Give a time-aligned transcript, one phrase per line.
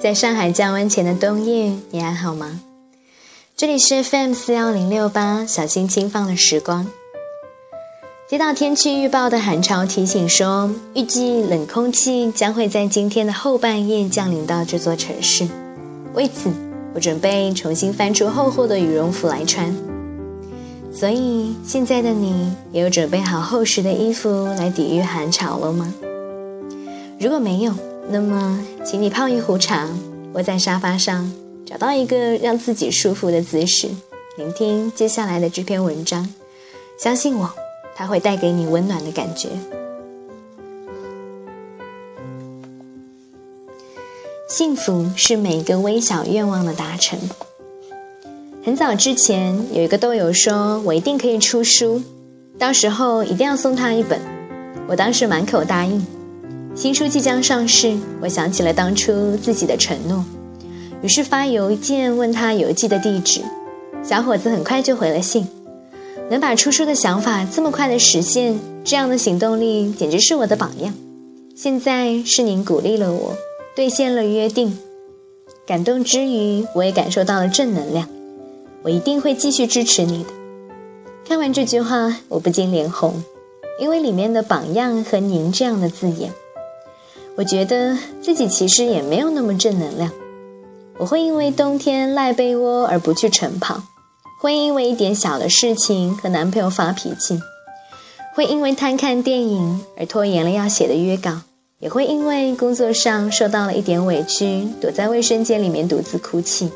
[0.00, 2.60] 在上海降温前的冬夜，你还好吗？
[3.56, 6.86] 这里是 FM 四幺零六八，小心轻放的时光。
[8.28, 15.48] 接到天气预报的寒潮提醒说，预计冷空气将会在今天的后半夜降临到这座城市。
[16.14, 16.48] 为此，
[16.94, 19.74] 我准备重新翻出厚厚的羽绒服来穿。
[20.92, 25.92] 所以，现在的你也有准备好厚实的衣服来抵御寒潮了吗？
[27.18, 27.74] 如果没有，
[28.10, 29.86] 那么，请你泡一壶茶，
[30.32, 31.30] 窝在沙发上，
[31.66, 33.88] 找到一个让自己舒服的姿势，
[34.38, 36.26] 聆听接下来的这篇文章。
[36.98, 37.50] 相信我，
[37.94, 39.50] 它会带给你温暖的感觉。
[44.48, 47.18] 幸福是每一个微小愿望的达成。
[48.64, 52.02] 很早之前，有一个豆友说我一定可以出书，
[52.58, 54.18] 到时候一定要送他一本。
[54.88, 56.04] 我当时满口答应。
[56.78, 60.24] 新书即将上市，我想起了当初自己的承诺，
[61.02, 63.40] 于是发邮件问他邮寄的地址。
[64.04, 65.48] 小伙子很快就回了信。
[66.30, 70.94] 能把出书的想法这么快的实现，这样的行动力简直是我的榜样。
[71.56, 73.34] 现在是您鼓励了我，
[73.74, 74.78] 兑现了约定。
[75.66, 78.08] 感动之余，我也感受到了正能量。
[78.84, 80.30] 我一定会继续支持你的。
[81.26, 83.24] 看完这句话，我不禁脸红，
[83.80, 86.30] 因为里面的“榜样”和“您”这样的字眼。
[87.38, 90.10] 我觉得自己其实也没有那么正能量。
[90.98, 93.80] 我会因为冬天赖被窝而不去晨跑，
[94.40, 97.40] 会因为一点小的事情和男朋友发脾气，
[98.34, 101.42] 会因为贪看电影而拖延了要写的约稿，
[101.78, 106.68] 也会因为工作上受到了一点委屈，躲在卫生间里面独自哭泣。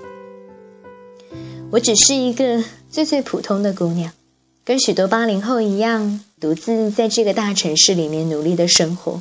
[1.72, 4.12] 我只是一个最最普通的姑娘，
[4.64, 9.20] 跟许多八零后一样，独自在这个大城市里面努力的生活。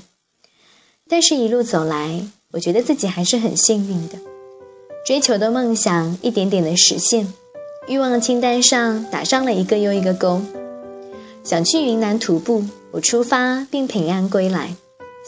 [1.11, 2.21] 但是，一路走来，
[2.53, 4.17] 我觉得自己还是很幸运的。
[5.05, 7.33] 追求的梦想一点点的实现，
[7.89, 10.41] 欲望清单上打上了一个又一个勾。
[11.43, 14.73] 想去云南徒步，我出发并平安归来。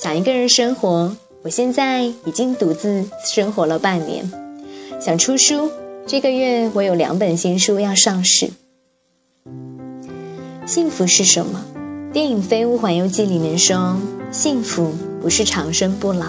[0.02, 4.32] 想一个人生活，我现在已经独自生活了半年。
[5.02, 5.70] 想出书，
[6.08, 8.52] 这个月我有两本新书要上市。
[10.66, 11.66] 幸福是什么？
[12.14, 13.98] 电影《飞屋环游记》里面说，
[14.32, 14.94] 幸福。
[15.24, 16.26] 不是长生不老，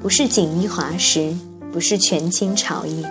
[0.00, 1.32] 不是锦衣华食，
[1.72, 3.08] 不是权倾朝野。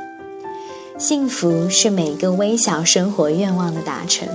[0.97, 4.27] 幸福是每个微小生活愿望的达成。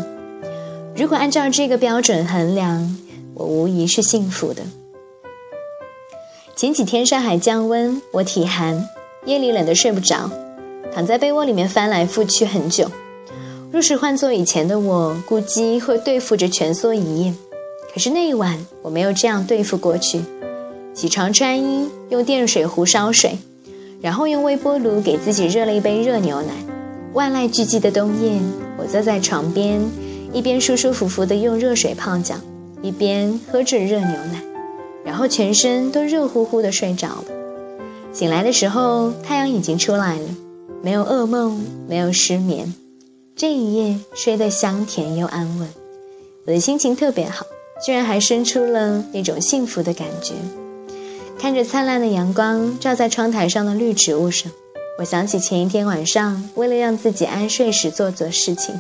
[0.97, 2.97] 如果按照这个标准衡量，
[3.35, 4.63] 我无疑是幸福的。
[6.57, 8.89] 前几天上海降温，我体寒，
[9.27, 10.31] 夜里冷得睡不着，
[10.95, 12.91] 躺在被窝里面翻来覆去很久。
[13.71, 17.35] 若是换做以前的我，估计会对付着蜷缩一夜。
[17.93, 20.23] 可是那一晚，我没有这样对付过去。
[20.97, 23.37] 起床穿衣，用电水壶烧水，
[24.01, 26.55] 然后用微波炉给自己热了一杯热牛奶。
[27.13, 28.41] 万籁俱寂的冬夜，
[28.79, 29.79] 我坐在床边，
[30.33, 32.37] 一边舒舒服服地用热水泡脚，
[32.81, 34.43] 一边喝着热牛奶，
[35.05, 37.25] 然后全身都热乎乎地睡着了。
[38.15, 40.29] 醒来的时候，太阳已经出来了，
[40.83, 42.75] 没有噩梦，没有失眠，
[43.37, 45.69] 这一夜睡得香甜又安稳。
[46.47, 47.45] 我的心情特别好，
[47.85, 50.33] 居然还生出了那种幸福的感觉。
[51.39, 54.51] 看着灿烂的阳光照在窗台上的绿植物上，
[54.99, 58.75] 我想起前一天晚上为了让自己安睡时做做事情，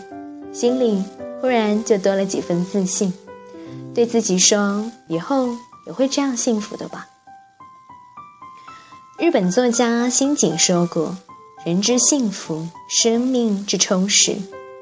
[0.52, 1.02] 心里
[1.40, 3.12] 忽然就多了几分自信，
[3.94, 5.48] 对自己说：“以后
[5.86, 7.06] 也会这样幸福的吧。”
[9.20, 11.16] 日本作家新井说过
[11.64, 14.34] ：“人之幸福，生命之充实，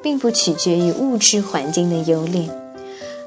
[0.03, 2.49] 并不取决于物质环境的优劣。”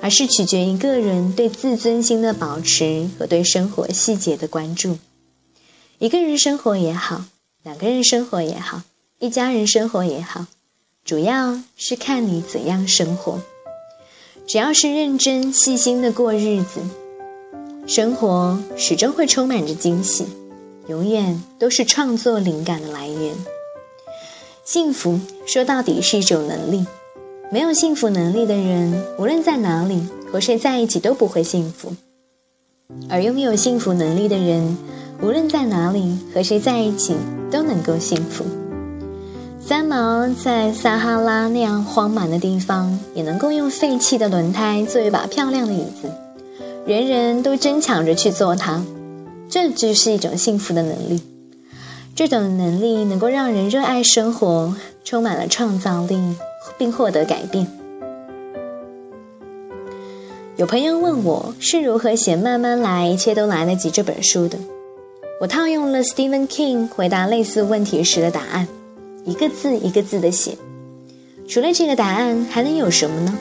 [0.02, 4.98] 而是取决于个人对自尊心的保持和对生活细节的关注。
[6.00, 7.26] 一个人生活也好，
[7.64, 8.84] 两个人生活也好，
[9.20, 10.46] 一家人生活也好，
[11.04, 13.42] 主要是看你怎样生活。
[14.46, 16.82] 只要是认真细心的过日子，
[17.86, 20.26] 生活始终会充满着惊喜，
[20.88, 23.36] 永远都是创作灵感的来源。
[24.64, 26.86] 幸福说到底是一种能力。
[27.50, 31.92] 没有幸福能力的人，无论在哪里和谁在一起都不会幸福；
[33.10, 34.78] 而拥有幸福能力的人，
[35.22, 37.16] 无论在哪里和谁在一起
[37.50, 38.44] 都能够幸福。
[39.66, 46.12] 三毛在撒哈拉那样荒蛮的地方，也能够用废弃的轮胎做一把漂亮的椅子，
[46.86, 48.84] 人人都争抢着去做它，
[49.50, 51.22] 这就是一种幸福的能力。
[52.14, 56.36] 这种能力能够让人热爱生活，充满了创造力。
[56.78, 57.68] 并获得改变。
[60.56, 64.58] 有朋友问我是如何写《慢慢来，一切都来得及》这本书的，
[65.40, 68.68] 我套用了 Stephen King 回答类似问题时的答案，
[69.24, 70.58] 一个字一个字的写。
[71.48, 73.38] 除了这个答案，还能有什么呢？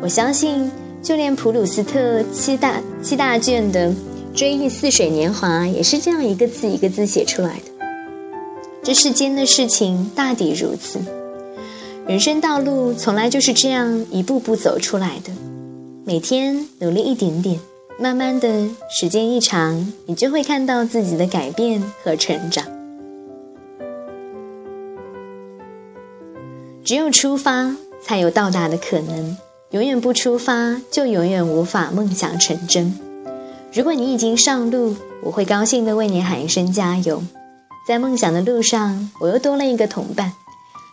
[0.00, 0.70] 我相信，
[1.02, 3.90] 就连普鲁斯特七大七大卷的
[4.34, 7.86] 《追忆似水年华》也是这样一个字一个字写出来的。
[8.82, 10.98] 这世间的事情大抵如此，
[12.06, 15.32] 人生道路从来就是这样一步步走出来的。
[16.04, 17.58] 每天努力一点点，
[17.98, 22.66] 慢慢的时间一长，你就会看到自己的改变和成长。
[26.84, 29.38] 只有出发，才有到达的可能。
[29.70, 32.96] 永远不出发，就永远无法梦想成真。
[33.72, 37.22] 如果你已经上路，我会高兴的为你喊一声加油。
[37.88, 40.32] 在梦想的路上，我又多了一个同伴，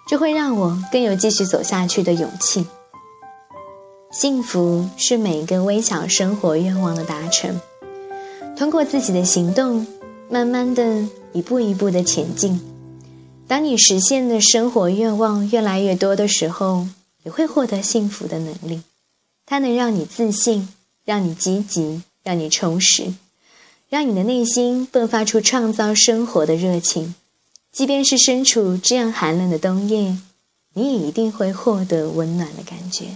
[0.08, 2.66] 这会让我更有继续走下去的勇气。
[4.12, 7.60] 幸福是每一个微小生活愿望的达成，
[8.58, 9.88] 通过自己的行动，
[10.30, 12.60] 慢慢的一步一步的前进。
[13.48, 16.88] 当你实现的生活愿望越来越多的时候。
[17.24, 18.82] 你会获得幸福的能力，
[19.46, 20.74] 它能让你自信，
[21.06, 23.14] 让你积极，让你充实，
[23.90, 27.14] 让你的内心迸发出创造生活的热情。
[27.72, 30.18] 即便是身处这样寒冷的冬夜，
[30.74, 33.16] 你也一定会获得温暖的感觉。